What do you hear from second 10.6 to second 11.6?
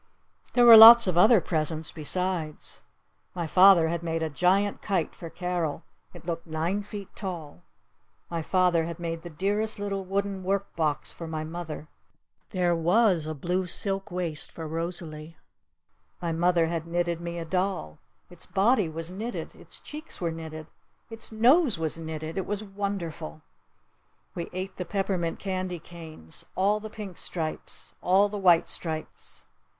box for my